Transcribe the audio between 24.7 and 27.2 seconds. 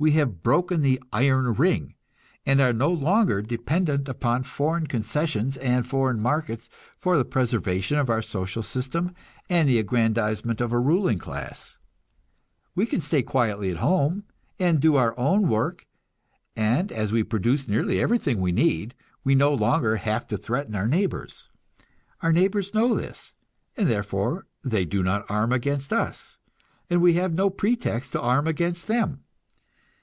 do not arm against us, and we